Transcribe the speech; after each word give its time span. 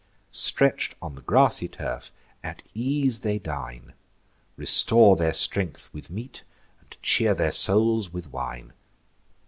Stretch'd 0.31 0.95
on 0.99 1.13
the 1.13 1.21
grassy 1.21 1.67
turf, 1.67 2.11
at 2.43 2.63
ease 2.73 3.19
they 3.19 3.37
dine, 3.37 3.93
Restore 4.57 5.15
their 5.15 5.31
strength 5.31 5.93
with 5.93 6.09
meat, 6.09 6.43
and 6.79 6.97
cheer 7.03 7.35
their 7.35 7.51
souls 7.51 8.11
with 8.11 8.31
wine. 8.33 8.73